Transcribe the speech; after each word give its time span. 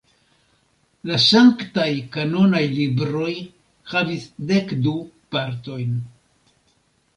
La 1.09 1.19
sanktaj 1.25 1.89
kanonaj 2.15 2.63
libroj 2.79 3.29
havis 3.93 4.27
dek 4.55 4.75
du 4.89 4.97
partojn. 5.37 5.97